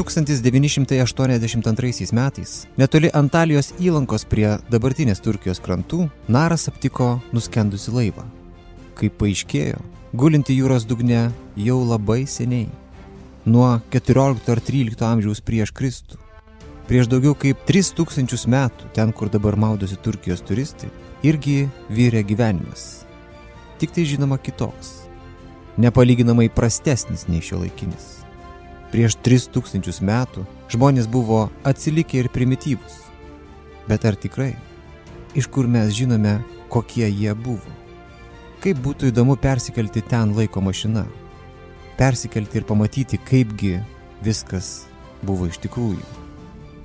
1982 0.00 2.12
metais 2.12 2.66
netoli 2.80 3.10
Antalijos 3.12 3.74
įlankos 3.76 4.24
prie 4.24 4.56
dabartinės 4.72 5.20
Turkijos 5.20 5.60
krantų 5.60 6.06
Naras 6.24 6.70
aptiko 6.70 7.20
nuskendusi 7.36 7.92
laivą. 7.92 8.24
Kaip 8.96 9.18
paaiškėjo, 9.20 9.76
gulinti 10.16 10.56
jūros 10.56 10.86
dugne 10.88 11.28
jau 11.52 11.84
labai 11.84 12.24
seniai. 12.24 12.70
Nuo 13.44 13.82
14 13.92 14.48
ar 14.54 14.62
13 14.70 15.04
amžiaus 15.04 15.44
prieš 15.44 15.74
Kristų. 15.76 16.16
Prieš 16.88 17.04
daugiau 17.12 17.36
kaip 17.36 17.60
3000 17.68 18.48
metų, 18.48 18.88
ten 18.96 19.12
kur 19.12 19.28
dabar 19.28 19.60
maudosi 19.60 20.00
Turkijos 20.00 20.40
turistai, 20.40 20.88
irgi 21.22 21.68
vyrė 21.92 22.24
gyvenimas. 22.24 23.04
Tik 23.76 23.92
tai 23.92 24.08
žinoma 24.08 24.40
kitoks. 24.40 25.04
Nepalyginamai 25.76 26.48
prastesnis 26.48 27.28
nei 27.28 27.44
šio 27.44 27.60
laikinis. 27.60 28.19
Prieš 28.90 29.14
3000 29.22 30.02
metų 30.02 30.44
žmonės 30.72 31.06
buvo 31.10 31.44
atsilikę 31.66 32.24
ir 32.24 32.28
primityvus. 32.34 32.96
Bet 33.86 34.04
ar 34.06 34.18
tikrai? 34.18 34.56
Iš 35.38 35.46
kur 35.46 35.68
mes 35.70 35.92
žinome, 35.94 36.40
kokie 36.72 37.06
jie 37.06 37.34
buvo? 37.38 37.78
Kaip 38.60 38.82
būtų 38.82 39.12
įdomu 39.12 39.38
persikelti 39.40 40.02
ten 40.02 40.34
laiko 40.36 40.60
mašina? 40.60 41.06
Persikelti 41.96 42.58
ir 42.60 42.66
pamatyti, 42.66 43.20
kaipgi 43.30 43.78
viskas 44.24 44.90
buvo 45.22 45.46
iš 45.46 45.60
tikrųjų. 45.62 46.02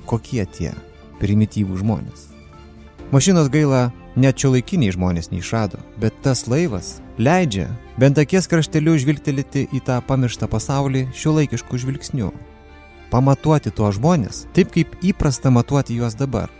Kokie 0.05 0.45
tie 0.45 0.71
primityvų 1.19 1.81
žmonės? 1.81 2.29
Mašinos 3.11 3.49
gaila 3.49 3.89
net 4.15 4.39
šio 4.39 4.53
laikiniai 4.55 4.93
žmonės 4.95 5.29
neišrado, 5.31 5.79
bet 5.99 6.15
tas 6.23 6.45
laivas 6.47 6.99
leidžia 7.19 7.67
bent 7.99 8.19
akies 8.19 8.47
krašteliu 8.51 8.95
žvilgtelėti 8.99 9.67
į 9.75 9.81
tą 9.87 9.99
pamirštą 10.07 10.49
pasaulį 10.51 11.05
šio 11.15 11.35
laikiškų 11.39 11.79
žvilgsnių. 11.83 12.31
Pamatuoti 13.11 13.71
tuos 13.75 13.99
žmonės 13.99 14.45
taip, 14.55 14.71
kaip 14.75 14.95
įprasta 15.05 15.51
matuoti 15.51 15.99
juos 15.99 16.15
dabar. 16.19 16.51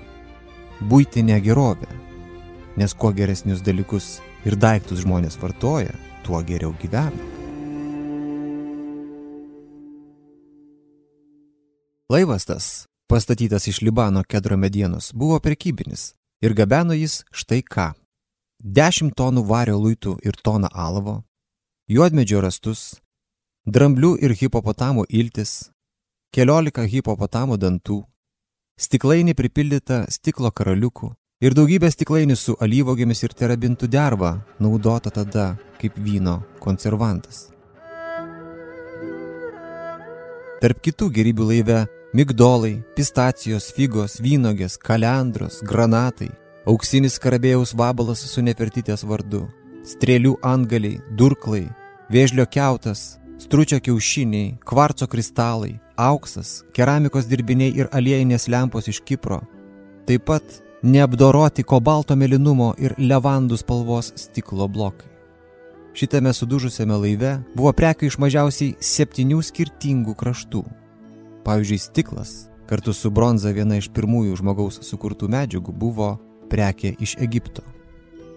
Būtinė 0.80 1.40
gerovė. 1.44 1.88
Nes 2.76 2.94
kuo 2.94 3.14
geresnius 3.16 3.64
dalykus 3.64 4.20
ir 4.44 4.60
daiktus 4.60 5.06
žmonės 5.06 5.40
vartoja, 5.40 5.96
tuo 6.28 6.42
geriau 6.44 6.76
gyvena. 6.82 7.32
Laivas 12.12 12.46
tas, 12.46 12.66
pastatytas 13.10 13.66
iš 13.72 13.82
Libano 13.82 14.22
kedro 14.28 14.60
medienos, 14.60 15.10
buvo 15.16 15.40
prekybinis 15.42 16.12
ir 16.46 16.54
gabeno 16.54 16.94
jis 16.94 17.24
štai 17.34 17.64
ką. 17.66 17.92
10 18.64 19.14
tonų 19.18 19.44
vario 19.50 19.78
luitų 19.82 20.16
ir 20.26 20.38
toną 20.46 20.70
alavo, 20.72 21.24
juodmedžio 21.90 22.42
rastus, 22.46 22.96
dramblių 23.66 24.16
ir 24.26 24.34
hipopotamų 24.40 25.06
iltis, 25.10 25.70
keliolika 26.34 26.86
hipopotamų 26.86 27.58
dantų, 27.62 28.00
stiklainį 28.78 29.36
pripildytą 29.38 30.06
stiklo 30.10 30.52
karaliukų 30.52 31.12
ir 31.46 31.58
daugybė 31.58 31.92
stiklainių 31.94 32.38
su 32.40 32.56
alyvogėmis 32.62 33.26
ir 33.26 33.36
terabintų 33.38 33.90
derva, 33.92 34.40
naudota 34.60 35.12
tada 35.14 35.52
kaip 35.82 35.98
vyno 35.98 36.40
konservantas. 36.64 37.50
Tarp 40.62 40.80
kitų 40.82 41.12
gerybių 41.14 41.52
laive 41.52 41.82
migdolai, 42.16 42.80
pistacijos, 42.96 43.66
figos, 43.76 44.22
vynogės, 44.24 44.78
kalendros, 44.80 45.58
granatai, 45.68 46.30
auksinis 46.64 47.18
karabėjaus 47.20 47.74
vabalas 47.76 48.22
su 48.32 48.44
nefertytės 48.46 49.04
vardu, 49.04 49.42
strėlių 49.84 50.38
antgaliai, 50.48 51.02
durklai, 51.20 51.66
vėžlio 52.08 52.46
keutas, 52.48 53.18
stručio 53.44 53.82
kiaušiniai, 53.84 54.54
kvarco 54.64 55.10
kristalai, 55.12 55.74
auksas, 56.00 56.62
keramikos 56.72 57.28
dirbiniai 57.28 57.76
ir 57.82 57.92
aliejinės 57.92 58.48
lempos 58.48 58.88
iš 58.88 59.02
Kipro, 59.04 59.42
taip 60.08 60.24
pat 60.32 60.62
neapdoroti 60.88 61.68
kobalto 61.68 62.16
melinumo 62.16 62.72
ir 62.80 62.96
levandų 62.96 63.60
spalvos 63.60 64.14
stiklo 64.16 64.70
blokai. 64.72 65.12
Šitame 65.96 66.32
sudužusiame 66.32 66.96
laive 66.96 67.36
buvo 67.56 67.76
prekių 67.76 68.08
iš 68.08 68.20
mažiausiai 68.24 68.74
septynių 68.80 69.44
skirtingų 69.44 70.16
kraštų 70.16 70.64
Pavyzdžiui, 71.46 71.78
stiklas 71.80 72.36
kartu 72.66 72.94
su 72.94 73.12
bronza 73.14 73.52
viena 73.54 73.78
iš 73.78 73.92
pirmųjų 73.94 74.40
žmogaus 74.40 74.80
sukurtų 74.88 75.30
medžiagų 75.30 75.74
buvo 75.78 76.16
prekė 76.50 76.96
iš 77.02 77.16
Egipto. 77.22 77.62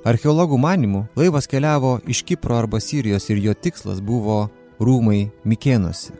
Archeologų 0.08 0.58
manimų 0.60 1.06
laivas 1.16 1.48
keliavo 1.50 1.98
iš 2.06 2.22
Kipro 2.28 2.58
arba 2.58 2.80
Sirijos 2.80 3.28
ir 3.32 3.40
jo 3.42 3.54
tikslas 3.54 4.00
buvo 4.04 4.50
rūmai 4.78 5.30
Mikėnuose, 5.48 6.14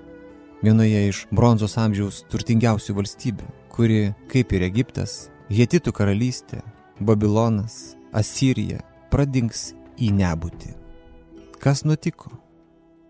vienoje 0.65 1.05
iš 1.13 1.23
bronzos 1.31 1.77
amžiaus 1.79 2.25
turtingiausių 2.33 2.97
valstybių, 2.99 3.53
kuri, 3.73 4.03
kaip 4.33 4.53
ir 4.57 4.67
Egiptas, 4.67 5.29
Hetitų 5.53 5.95
karalystė, 5.95 6.65
Babilonas, 7.01 7.95
Asirija, 8.13 8.83
pradings 9.13 9.73
į 10.01 10.11
nebūtį. 10.17 10.75
Kas 11.63 11.85
nutiko? 11.85 12.33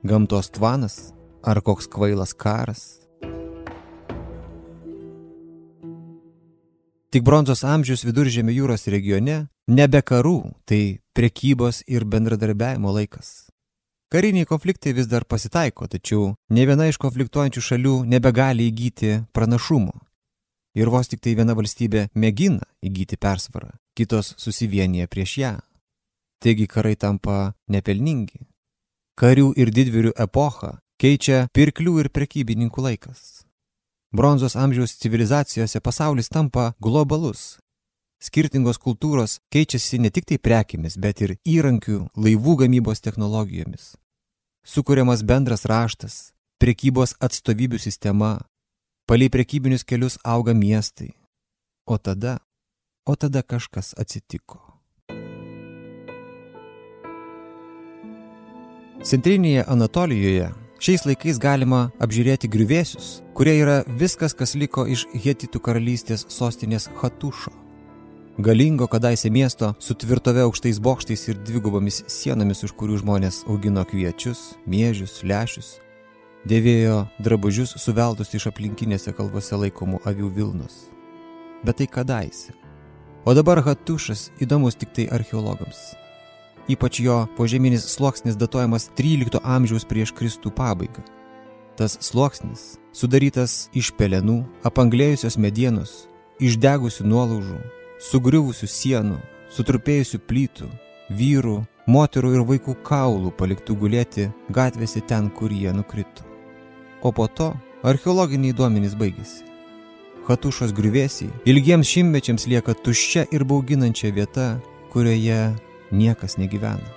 Gamtos 0.07 0.51
tvanas 0.55 1.13
ar 1.43 1.63
koks 1.65 1.89
kvailas 1.91 2.37
karas? 2.37 3.08
Tik 7.09 7.23
bronzos 7.25 7.63
amžius 7.65 8.03
viduržėmio 8.05 8.53
jūros 8.53 8.83
regione 8.93 9.47
nebe 9.65 10.03
karų, 10.05 10.51
tai 10.69 11.01
prekybos 11.17 11.81
ir 11.89 12.05
bendradarbiavimo 12.05 12.93
laikas. 12.93 13.49
Kariniai 14.13 14.45
konfliktai 14.49 14.93
vis 14.93 15.09
dar 15.09 15.25
pasitaiko, 15.25 15.89
tačiau 15.89 16.35
ne 16.53 16.67
viena 16.69 16.85
iš 16.89 17.01
konfliktuojančių 17.01 17.65
šalių 17.65 17.95
nebegali 18.13 18.69
įgyti 18.69 19.15
pranašumo. 19.33 19.97
Ir 20.77 20.93
vos 20.93 21.09
tik 21.09 21.25
tai 21.25 21.33
viena 21.33 21.57
valstybė 21.57 22.11
mėgina 22.13 22.69
įgyti 22.85 23.17
persvarą, 23.17 23.73
kitos 23.97 24.35
susivienyje 24.37 25.09
prieš 25.09 25.37
ją. 25.41 25.57
Taigi 26.45 26.69
karai 26.69 26.97
tampa 27.01 27.55
nepelningi. 27.73 28.45
Karių 29.17 29.55
ir 29.57 29.73
didvyrių 29.73 30.13
epochą 30.29 30.77
keičia 31.01 31.47
pirklių 31.57 32.03
ir 32.05 32.13
prekybininkų 32.13 32.85
laikas. 32.85 33.48
Bronzos 34.11 34.57
amžiaus 34.57 34.97
civilizacijose 34.97 35.81
pasaulis 35.81 36.29
tampa 36.29 36.73
globalus. 36.81 37.59
Skirtingos 38.21 38.79
kultūros 38.81 39.37
keičiasi 39.53 39.99
ne 40.01 40.09
tik 40.11 40.25
tai 40.25 40.39
prekiamis, 40.41 40.97
bet 40.97 41.21
ir 41.21 41.35
įrankių, 41.45 42.09
laivų 42.17 42.55
gamybos 42.63 43.05
technologijomis. 43.05 43.99
Sukūriamas 44.65 45.21
bendras 45.29 45.67
raštas, 45.69 46.33
prekybos 46.57 47.15
atstovybių 47.21 47.79
sistema, 47.79 48.39
palei 49.05 49.29
prekybinius 49.29 49.85
kelius 49.85 50.17
auga 50.25 50.55
miestai. 50.57 51.13
O 51.85 51.99
tada, 51.99 52.39
o 53.05 53.15
tada 53.15 53.43
kažkas 53.45 53.93
atsitiko. 54.01 54.63
Centrinėje 59.05 59.69
Anatolijoje 59.69 60.49
Šiais 60.79 61.03
laikais 61.03 61.41
galima 61.43 61.89
apžiūrėti 61.99 62.47
griuvėsius, 62.55 63.25
kurie 63.35 63.57
yra 63.59 63.81
viskas, 63.99 64.31
kas 64.31 64.53
liko 64.55 64.85
iš 64.87 65.09
Hetitų 65.11 65.59
karalystės 65.59 66.23
sostinės 66.31 66.87
Hatušo. 67.01 67.51
Galingo 68.39 68.87
kadaise 68.87 69.27
miesto 69.35 69.73
su 69.83 69.99
tvirtove 69.99 70.47
aukštais 70.47 70.79
bokštais 70.79 71.27
ir 71.33 71.43
dvigubomis 71.43 72.05
sienomis, 72.07 72.63
už 72.63 72.77
kurių 72.79 73.03
žmonės 73.03 73.41
augino 73.51 73.83
kviečius, 73.91 74.55
miežius, 74.71 75.19
lešius, 75.27 75.75
dėvėjo 76.47 77.09
drabužius 77.19 77.75
suveltus 77.83 78.31
iš 78.39 78.47
aplinkinėse 78.53 79.19
kalvose 79.19 79.59
laikomų 79.59 80.05
avių 80.07 80.31
Vilnos. 80.39 80.85
Bet 81.67 81.83
tai 81.83 81.91
kadaise. 81.91 82.55
O 83.27 83.35
dabar 83.35 83.67
Hatušas 83.67 84.29
įdomus 84.39 84.79
tik 84.79 84.95
tai 84.95 85.11
archeologams 85.11 85.89
ypač 86.69 87.01
jo 87.01 87.27
požeminis 87.37 87.87
sluoksnis 87.95 88.37
datuojamas 88.37 88.91
13 88.99 89.41
amžiaus 89.43 89.87
prieš 89.89 90.13
Kristų 90.13 90.53
pabaigą. 90.55 91.05
Tas 91.79 91.97
sluoksnis 92.03 92.77
sudarytas 92.93 93.69
iš 93.73 93.93
pelenų, 93.95 94.43
apanglėjusios 94.67 95.39
medienos, 95.39 96.09
išdegusių 96.43 97.07
nuolaužų, 97.07 97.59
sugriuvusių 98.03 98.69
sienų, 98.69 99.19
sutrupėjusių 99.55 100.21
plytų, 100.29 100.69
vyrų, 101.11 101.61
moterų 101.89 102.33
ir 102.37 102.47
vaikų 102.49 102.75
kaulų 102.85 103.33
paliktų 103.39 103.77
gulėti 103.79 104.29
gatvėse 104.53 105.05
ten, 105.07 105.31
kur 105.31 105.55
jie 105.55 105.73
nukrito. 105.73 106.27
O 107.03 107.13
po 107.15 107.29
to 107.29 107.53
archeologiniai 107.87 108.57
duomenys 108.57 108.99
baigėsi. 108.99 109.47
Hatušos 110.29 110.75
griuvėsiai 110.77 111.31
ilgiems 111.49 111.89
šimtmečiams 111.89 112.45
lieka 112.51 112.75
tuščia 112.75 113.29
ir 113.33 113.47
bauginančia 113.49 114.11
vieta, 114.13 114.59
kurioje 114.93 115.55
niekas 115.91 116.37
negyvena. 116.37 116.89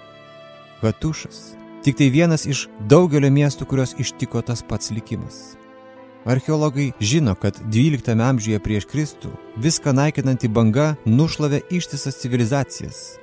Hatušas- 0.82 1.56
tik 1.84 1.98
tai 1.98 2.10
vienas 2.10 2.46
iš 2.46 2.68
daugelio 2.80 3.30
miestų, 3.30 3.66
kurios 3.66 3.96
ištiko 4.00 4.42
tas 4.42 4.62
pats 4.62 4.92
likimas. 4.92 5.58
Archeologai 6.26 6.92
žino, 7.00 7.36
kad 7.36 7.58
12 7.70 8.22
amžiuje 8.22 8.60
prieš 8.60 8.86
Kristų 8.86 9.32
viską 9.58 9.94
naikinanti 9.94 10.48
banga 10.48 10.96
nušlavė 11.06 11.62
ištisas 11.72 12.22
civilizacijas, 12.22 13.18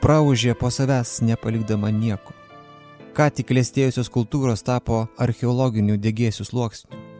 praužė 0.00 0.54
po 0.54 0.70
savęs 0.70 1.20
nepalikdama 1.20 1.90
nieko. 1.90 2.32
Ką 3.12 3.30
tik 3.34 3.50
klėstėjusios 3.50 4.08
kultūros 4.08 4.64
tapo 4.64 5.08
archeologinių 5.18 5.98
degėsių 5.98 6.44
sluoksnių. 6.44 7.10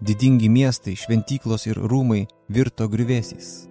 didingi 0.00 0.48
miestai, 0.48 0.94
šventyklos 0.96 1.66
ir 1.66 1.78
rūmai 1.78 2.26
virto 2.48 2.88
griuvėsiais. 2.88 3.67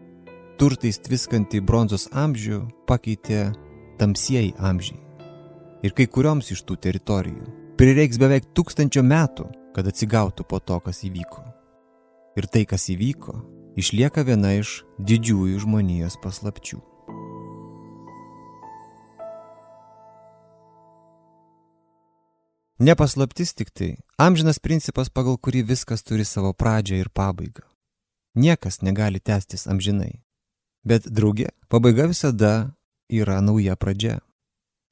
Turtais 0.57 0.97
tviskanti 0.97 1.59
bronzos 1.61 2.07
amžių 2.17 2.63
pakeitė 2.89 3.51
tamsieji 3.99 4.55
amžiai. 4.57 4.97
Ir 5.85 5.93
kai 5.93 6.07
kurioms 6.09 6.49
iš 6.49 6.63
tų 6.65 6.79
teritorijų 6.81 7.45
prireiks 7.77 8.17
beveik 8.17 8.47
tūkstančio 8.57 9.03
metų, 9.05 9.45
kad 9.77 9.85
atsigautų 9.85 10.47
po 10.49 10.57
to, 10.57 10.79
kas 10.81 11.03
įvyko. 11.05 11.45
Ir 12.41 12.49
tai, 12.49 12.65
kas 12.65 12.89
įvyko, 12.89 13.37
išlieka 13.77 14.25
viena 14.25 14.55
iš 14.57 14.81
didžiųjų 14.97 15.61
žmonijos 15.61 16.17
paslapčių. 16.25 16.81
Nepaslaptis 22.81 23.53
tik 23.53 23.69
tai 23.77 23.95
amžinas 24.17 24.57
principas, 24.57 25.13
pagal 25.13 25.37
kurį 25.37 25.67
viskas 25.69 26.01
turi 26.01 26.25
savo 26.25 26.57
pradžią 26.57 27.03
ir 27.05 27.13
pabaigą. 27.13 27.69
Niekas 28.33 28.81
negali 28.81 29.21
tęstis 29.21 29.69
amžinai. 29.69 30.17
Bet 30.87 31.07
draugė, 31.11 31.49
pabaiga 31.67 32.07
visada 32.07 32.71
yra 33.11 33.41
nauja 33.43 33.75
pradžia. 33.75 34.21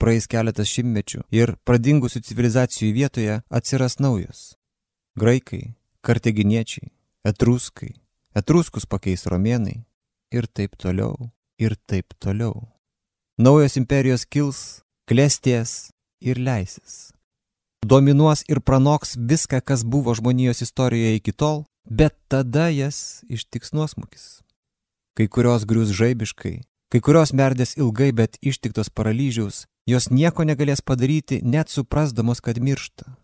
Praeis 0.02 0.28
keletas 0.28 0.68
šimtmečių 0.68 1.24
ir 1.32 1.56
pradingusių 1.64 2.20
civilizacijų 2.28 2.92
vietoje 2.98 3.40
atsiras 3.48 3.98
naujos. 4.04 4.58
Graikai, 5.16 5.78
karteginiečiai, 6.04 6.92
etruskai, 7.24 7.94
etruskus 8.36 8.84
pakeis 8.84 9.24
romėnai 9.32 9.86
ir 10.36 10.52
taip 10.52 10.76
toliau, 10.76 11.32
ir 11.56 11.80
taip 11.88 12.12
toliau. 12.20 12.68
Naujos 13.40 13.80
imperijos 13.80 14.28
kils, 14.28 14.64
klėsties 15.08 15.94
ir 16.20 16.40
leisis 16.44 17.16
dominuos 17.86 18.44
ir 18.50 18.60
pranoks 18.62 19.16
viską, 19.18 19.62
kas 19.62 19.84
buvo 19.84 20.16
žmonijos 20.16 20.62
istorijoje 20.62 21.16
iki 21.16 21.32
tol, 21.32 21.64
bet 21.86 22.18
tada 22.28 22.70
jas 22.70 23.24
ištiks 23.30 23.74
nuosmukis. 23.74 24.45
Kai 25.16 25.30
kurios 25.32 25.64
grius 25.64 25.94
žaibiškai, 25.96 26.56
kai 26.92 27.00
kurios 27.00 27.32
merdės 27.32 27.78
ilgai, 27.80 28.12
bet 28.12 28.36
ištiktos 28.44 28.90
paralyžiaus, 28.92 29.64
jos 29.88 30.10
nieko 30.12 30.44
negalės 30.44 30.84
padaryti, 30.84 31.40
net 31.44 31.72
suprasdamos, 31.72 32.42
kad 32.44 32.60
miršta, 32.60 33.16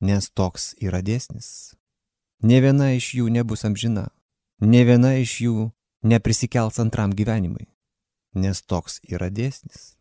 nes 0.00 0.30
toks 0.30 0.74
yra 0.78 1.02
dėsnis. 1.02 1.74
Ne 2.46 2.60
viena 2.62 2.92
iš 2.94 3.12
jų 3.18 3.28
nebus 3.34 3.66
amžina, 3.66 4.08
ne 4.62 4.84
viena 4.86 5.16
iš 5.18 5.40
jų 5.44 5.70
neprisikels 6.06 6.78
antram 6.80 7.12
gyvenimui, 7.12 7.66
nes 8.34 8.62
toks 8.62 9.00
yra 9.10 9.28
dėsnis. 9.28 9.96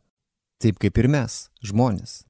Taip 0.60 0.78
kaip 0.80 0.98
ir 1.00 1.08
mes, 1.10 1.48
žmonės, 1.64 2.24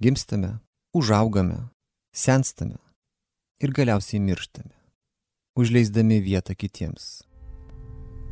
gimstame, 0.00 0.58
užaugame, 0.96 1.68
senstame 2.10 2.80
ir 3.60 3.72
galiausiai 3.76 4.20
mirštame, 4.24 4.74
užleisdami 5.58 6.20
vietą 6.24 6.56
kitiems, 6.56 7.27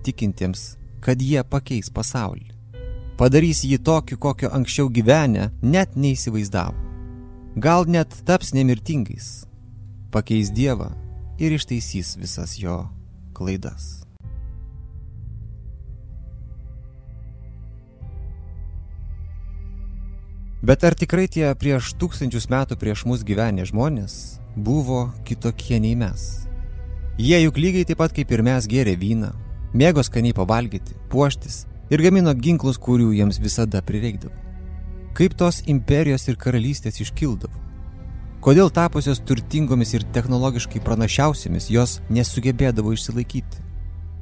tikintiems, 0.06 0.76
kad 1.04 1.20
jie 1.22 1.42
pakeis 1.46 1.90
pasaulį, 1.92 2.48
padarys 3.18 3.64
jį 3.66 3.80
tokiu, 3.82 4.18
kokio 4.20 4.52
anksčiau 4.54 4.88
gyvenę 4.92 5.50
net 5.62 5.98
neįsivaizdavo, 5.98 6.74
gal 7.56 7.86
net 7.90 8.14
taps 8.28 8.54
nemirtingais, 8.56 9.46
pakeis 10.14 10.50
Dievą 10.54 10.92
ir 11.38 11.56
ištaisys 11.56 12.16
visas 12.20 12.56
jo 12.60 12.84
klaidas. 13.36 14.06
Bet 20.66 20.82
ar 20.82 20.96
tikrai 20.98 21.28
tie 21.30 21.52
prieš 21.54 21.92
tūkstančius 22.00 22.48
metų 22.50 22.74
prieš 22.80 23.04
mus 23.06 23.20
gyvenę 23.22 23.68
žmonės 23.68 24.40
buvo 24.56 25.12
kitokie 25.28 25.78
nei 25.78 25.94
mes? 25.94 26.48
Jie 27.20 27.38
juk 27.44 27.60
lygiai 27.60 27.86
taip 27.86 28.00
pat 28.00 28.14
kaip 28.16 28.32
ir 28.34 28.42
mes 28.42 28.66
gėrė 28.66 28.96
vyną, 28.98 29.30
mėgo 29.76 30.04
skaniai 30.04 30.34
pavalgyti, 30.36 30.96
puoštis 31.12 31.64
ir 31.92 32.02
gamino 32.02 32.32
ginklus, 32.34 32.80
kurių 32.82 33.12
jiems 33.14 33.38
visada 33.42 33.82
prireikdavo. 33.84 34.34
Kaip 35.16 35.36
tos 35.38 35.62
imperijos 35.70 36.26
ir 36.28 36.36
karalystės 36.40 37.00
iškildavo? 37.04 37.62
Kodėl 38.44 38.70
tapusios 38.70 39.22
turtingomis 39.26 39.94
ir 39.96 40.04
technologiškai 40.14 40.82
pranašiausiamis 40.84 41.70
jos 41.72 41.96
nesugebėdavo 42.12 42.92
išsilaikyti? 42.94 43.64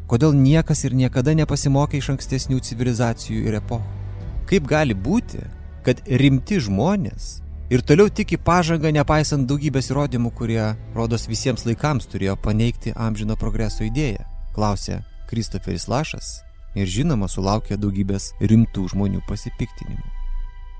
Kodėl 0.09 0.37
niekas 0.37 0.85
ir 0.87 0.95
niekada 0.97 1.35
nepasimokė 1.37 1.99
iš 1.99 2.13
ankstesnių 2.15 2.61
civilizacijų 2.65 3.49
ir 3.49 3.59
epochų? 3.59 4.03
Kaip 4.49 4.69
gali 4.69 4.95
būti, 4.95 5.41
kad 5.85 6.03
rimti 6.07 6.61
žmonės 6.63 7.41
ir 7.73 7.83
toliau 7.83 8.13
tiki 8.13 8.39
pažangą 8.39 8.93
nepaisant 8.95 9.49
daugybės 9.49 9.91
įrodymų, 9.91 10.31
kurie, 10.37 10.63
rodos 10.95 11.27
visiems 11.29 11.65
laikams, 11.69 12.07
turėjo 12.13 12.37
paneigti 12.41 12.95
amžino 12.95 13.37
progreso 13.41 13.85
idėją, 13.89 14.29
klausė 14.55 15.01
Kristoferis 15.31 15.87
Lašas 15.89 16.41
ir 16.75 16.91
žinoma 16.91 17.29
sulaukė 17.31 17.79
daugybės 17.81 18.33
rimtų 18.41 18.89
žmonių 18.95 19.23
pasipiktinimų. 19.29 20.11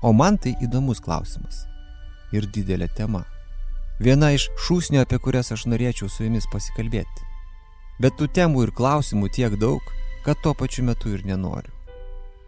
O 0.05 0.11
man 0.13 0.37
tai 0.37 0.53
įdomus 0.61 0.99
klausimas 1.01 1.63
ir 2.35 2.47
didelė 2.51 2.89
tema. 2.97 3.23
Viena 3.99 4.33
iš 4.35 4.49
šūsnių, 4.59 4.99
apie 5.05 5.21
kurias 5.23 5.53
aš 5.55 5.65
norėčiau 5.71 6.09
su 6.11 6.25
jumis 6.25 6.47
pasikalbėti. 6.51 7.29
Bet 8.03 8.17
tų 8.19 8.27
temų 8.35 8.65
ir 8.65 8.73
klausimų 8.75 9.31
tiek 9.31 9.55
daug, 9.55 9.79
kad 10.25 10.41
tuo 10.43 10.51
pačiu 10.53 10.83
metu 10.83 11.13
ir 11.15 11.23
nenoriu. 11.23 11.71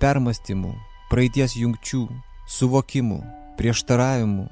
Permastymų, 0.02 0.74
praeities 1.10 1.56
jungčių, 1.56 2.04
suvokimų, 2.52 3.22
prieštaravimų, 3.58 4.48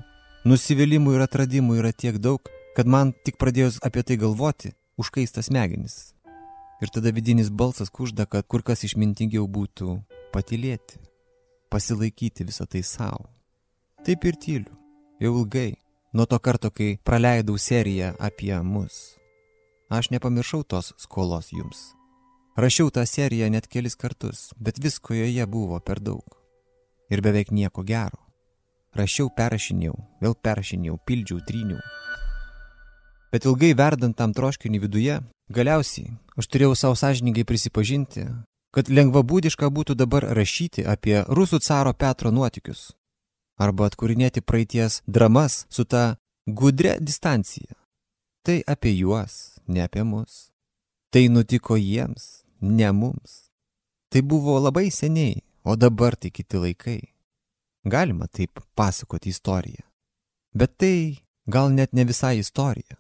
nusivylimų 0.48 1.18
ir 1.18 1.28
atradimų 1.28 1.82
yra 1.84 1.92
tiek 1.92 2.18
daug, 2.24 2.40
kad 2.76 2.88
man 2.88 3.12
tik 3.28 3.38
pradėjus 3.42 3.82
apie 3.84 4.08
tai 4.08 4.18
galvoti, 4.22 4.72
užkaista 4.96 5.44
smegenis. 5.44 6.15
Ir 6.84 6.92
tada 6.92 7.12
vidinis 7.16 7.50
balsas 7.50 7.90
kužda, 7.90 8.26
kad 8.26 8.48
kur 8.48 8.64
kas 8.66 8.84
išmintingiau 8.84 9.48
būtų 9.48 9.96
patilėti, 10.36 11.00
pasilaikyti 11.72 12.48
visą 12.48 12.68
tai 12.68 12.84
savo. 12.84 13.30
Taip 14.06 14.26
ir 14.28 14.36
tyliu, 14.36 14.76
jau 15.24 15.32
ilgai, 15.40 15.74
nuo 16.14 16.28
to 16.28 16.40
karto, 16.40 16.72
kai 16.72 16.98
praleidau 17.04 17.58
seriją 17.58 18.14
apie 18.20 18.54
mus. 18.62 19.16
Aš 19.90 20.12
nepamiršau 20.12 20.64
tos 20.64 20.94
skolos 21.00 21.54
jums. 21.56 21.94
Rašiau 22.60 22.92
tą 22.92 23.04
seriją 23.08 23.50
net 23.52 23.68
kelis 23.68 23.96
kartus, 23.96 24.50
bet 24.60 24.80
visko 24.80 25.16
joje 25.16 25.46
buvo 25.48 25.80
per 25.80 26.00
daug 26.00 26.46
ir 27.10 27.22
beveik 27.22 27.52
nieko 27.52 27.84
gero. 27.86 28.20
Rašiau, 28.96 29.28
perrašinėjau, 29.36 29.96
vėl 30.24 30.36
perrašinėjau, 30.40 30.96
pildžiau, 31.06 31.42
tryniau. 31.44 31.82
Bet 33.34 33.44
ilgai 33.44 33.74
verdant 33.76 34.16
tam 34.16 34.32
troškinį 34.34 34.80
viduje, 34.86 35.18
galiausiai 35.50 36.14
aš 36.38 36.50
turėjau 36.52 36.76
savo 36.76 36.98
sąžininkai 37.00 37.46
prisipažinti, 37.48 38.26
kad 38.76 38.90
lengvabūdiška 38.90 39.70
būtų 39.72 39.96
dabar 39.96 40.28
rašyti 40.38 40.86
apie 40.86 41.24
rusų 41.28 41.62
caro 41.64 41.94
Petro 41.94 42.32
nuotikius 42.32 42.92
arba 43.58 43.88
atkūrinėti 43.88 44.44
praeities 44.44 45.02
dramas 45.08 45.66
su 45.70 45.86
ta 45.86 46.18
gudre 46.46 46.98
distancija. 47.00 47.72
Tai 48.46 48.60
apie 48.68 48.92
juos, 48.94 49.58
ne 49.68 49.82
apie 49.82 50.04
mus. 50.04 50.52
Tai 51.10 51.24
nutiko 51.32 51.78
jiems, 51.80 52.44
ne 52.62 52.92
mums. 52.92 53.48
Tai 54.12 54.22
buvo 54.22 54.60
labai 54.60 54.92
seniai, 54.92 55.40
O 55.66 55.76
dabar 55.76 56.16
tai 56.16 56.30
kiti 56.30 56.58
laikai. 56.58 57.02
Galima 57.86 58.28
taip 58.28 58.60
pasakoti 58.76 59.30
istoriją. 59.30 59.82
Bet 60.54 60.78
tai 60.78 61.26
gal 61.50 61.74
net 61.74 61.94
ne 61.94 62.04
visai 62.06 62.38
istorija. 62.38 62.98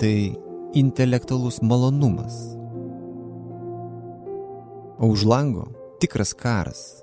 Tai 0.00 0.45
intelektualus 0.76 1.62
malonumas. 1.62 2.36
O 4.98 5.08
už 5.08 5.24
lango 5.24 5.72
tikras 6.00 6.34
karas. 6.36 7.00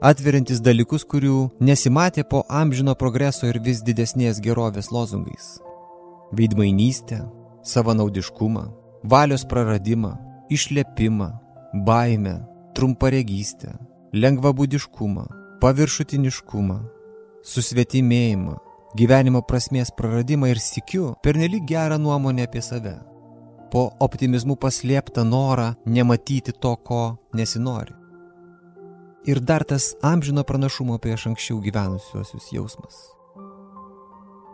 Atveriantis 0.00 0.62
dalykus, 0.64 1.04
kurių 1.04 1.52
nesimatė 1.60 2.24
po 2.24 2.40
amžino 2.48 2.94
progreso 2.96 3.46
ir 3.46 3.60
vis 3.60 3.84
didesnės 3.84 4.40
gerovės 4.42 4.88
lozungais. 4.90 5.60
Veidmainystę, 6.32 7.20
savanaudiškumą, 7.62 8.64
valios 9.04 9.44
praradimą, 9.44 10.16
išlepimą, 10.50 11.28
baimę, 11.84 12.34
trumparegystę, 12.74 13.76
lengvabūdiškumą, 14.16 15.28
paviršutiniškumą, 15.60 16.80
susvetimėjimą, 17.44 18.56
gyvenimo 18.98 19.42
prasmės 19.48 19.92
praradimą 19.96 20.50
ir 20.52 20.60
sikiu 20.62 21.12
pernelyg 21.24 21.66
gerą 21.68 21.98
nuomonę 21.98 22.46
apie 22.48 22.62
save. 22.62 22.94
Po 23.72 23.90
optimizmu 24.04 24.56
paslėptą 24.56 25.24
norą 25.24 25.72
nematyti 25.86 26.52
to, 26.52 26.76
ko 26.76 27.02
nesinori. 27.34 27.94
Ir 29.24 29.40
dar 29.40 29.64
tas 29.64 29.92
amžino 30.02 30.42
pranašumo 30.44 30.98
prieš 30.98 31.28
anksčiau 31.30 31.60
gyvenusiuosius 31.62 32.50
jausmas. 32.52 32.98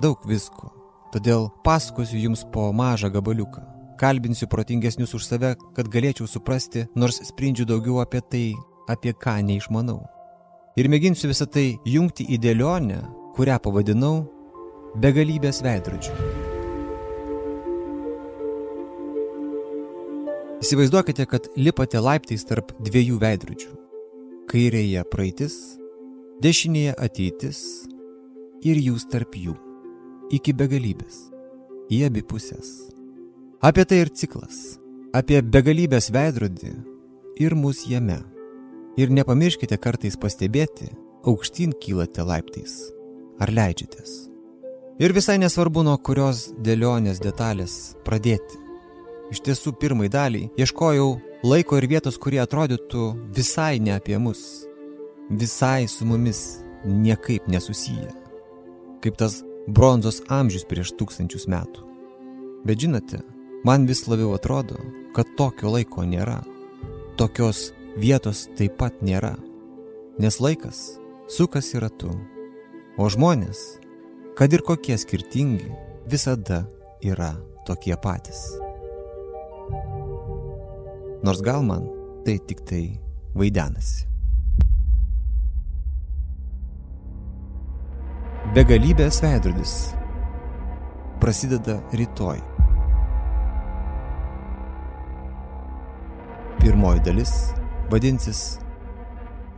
Daug 0.03 0.23
visko, 0.29 0.71
todėl 1.15 1.49
pasakosiu 1.65 2.21
jums 2.29 2.45
po 2.53 2.69
mažą 2.73 3.11
gabaliuką 3.11 3.79
kalbinsiu 3.99 4.47
protingesnius 4.47 5.15
už 5.15 5.27
save, 5.27 5.57
kad 5.75 5.91
galėčiau 5.91 6.31
suprasti, 6.31 6.87
nors 6.95 7.19
sprendžiu 7.27 7.67
daugiau 7.67 7.99
apie 8.05 8.23
tai, 8.23 8.47
apie 8.89 9.13
ką 9.13 9.41
neišmanau. 9.43 9.99
Ir 10.79 10.87
mėginsiu 10.87 11.33
visą 11.33 11.49
tai 11.51 11.75
jungti 11.85 12.29
į 12.31 12.39
dėlionę, 12.39 13.03
kurią 13.39 13.57
pavadinau 13.63 14.27
begalybės 14.99 15.63
veidrodžiu. 15.63 16.15
Įsivaizduokite, 20.59 21.23
kad 21.31 21.47
lipate 21.55 22.01
laiptais 22.03 22.43
tarp 22.49 22.73
dviejų 22.83 23.21
veidrodžių. 23.23 23.71
Kairėje 24.51 25.05
praeitis, 25.13 25.55
dešinėje 26.43 26.97
ateitis 26.99 27.61
ir 28.67 28.83
jūs 28.83 29.07
tarp 29.13 29.39
jų. 29.39 29.55
Iki 30.35 30.57
begalybės. 30.59 31.29
Į 31.95 32.03
abi 32.11 32.27
pusės. 32.27 32.91
Apie 33.63 33.87
tai 33.87 34.03
ir 34.03 34.11
ciklas. 34.11 34.81
Apie 35.15 35.39
begalybės 35.41 36.11
veidrodį 36.13 36.75
ir 37.39 37.55
mus 37.55 37.87
jame. 37.87 38.19
Ir 38.99 39.15
nepamirškite 39.15 39.79
kartais 39.79 40.19
pastebėti, 40.19 40.91
aukštyn 41.23 41.79
kylate 41.79 42.27
laiptais. 42.27 42.98
Ar 43.39 43.53
leidžiatės. 43.55 44.29
Ir 44.99 45.13
visai 45.15 45.37
nesvarbu, 45.39 45.85
nuo 45.87 45.95
kurios 46.03 46.49
dėlionės 46.59 47.21
detalės 47.23 47.75
pradėti. 48.07 48.59
Iš 49.31 49.43
tiesų, 49.47 49.77
pirmai 49.79 50.09
daliai 50.11 50.49
ieškojau 50.59 51.11
laiko 51.47 51.79
ir 51.79 51.87
vietos, 51.87 52.17
kurie 52.19 52.41
atrodytų 52.43 53.05
visai 53.37 53.79
ne 53.79 53.93
apie 53.95 54.19
mus, 54.19 54.41
visai 55.31 55.87
su 55.87 56.07
mumis 56.09 56.41
niekaip 56.83 57.47
nesusiję, 57.47 58.11
kaip 59.05 59.19
tas 59.21 59.43
bronzos 59.69 60.19
amžius 60.35 60.67
prieš 60.67 60.95
tūkstančius 60.99 61.47
metų. 61.47 61.85
Bet 62.67 62.83
žinote, 62.83 63.21
man 63.63 63.87
vis 63.87 64.03
labiau 64.11 64.33
atrodo, 64.35 64.81
kad 65.15 65.31
tokio 65.39 65.71
laiko 65.77 66.03
nėra, 66.03 66.41
tokios 67.21 67.69
vietos 67.95 68.49
taip 68.59 68.75
pat 68.83 68.99
nėra, 68.99 69.37
nes 70.19 70.41
laikas 70.43 70.99
sukasi 71.31 71.79
ratu, 71.79 72.11
o 72.99 73.07
žmonės, 73.07 73.59
kad 74.35 74.51
ir 74.51 74.65
kokie 74.67 74.97
skirtingi, 74.99 75.71
visada 76.11 76.65
yra 77.05 77.31
tokie 77.67 77.95
patys. 78.03 78.41
Nors 81.23 81.43
gal 81.47 81.63
man 81.67 81.87
tai 82.27 82.39
tik 82.43 82.65
tai 82.67 82.83
vaidenasi. 83.39 84.07
Begalybės 88.57 89.21
veidrodis 89.23 89.75
prasideda 91.23 91.77
rytoj. 91.95 92.41
Pirmoji 96.59 97.05
dalis 97.07 97.35
vadinsis 97.93 98.43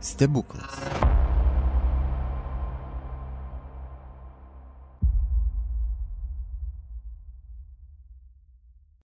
stebuklas. 0.03 1.10